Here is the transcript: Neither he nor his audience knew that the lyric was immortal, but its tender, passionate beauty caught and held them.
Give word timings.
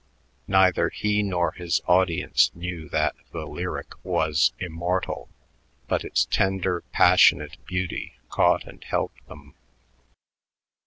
Neither 0.47 0.89
he 0.89 1.21
nor 1.21 1.51
his 1.51 1.79
audience 1.85 2.49
knew 2.55 2.89
that 2.89 3.13
the 3.31 3.45
lyric 3.45 3.91
was 4.03 4.51
immortal, 4.57 5.29
but 5.87 6.03
its 6.03 6.25
tender, 6.25 6.81
passionate 6.91 7.63
beauty 7.67 8.13
caught 8.27 8.63
and 8.65 8.83
held 8.83 9.11
them. 9.27 9.53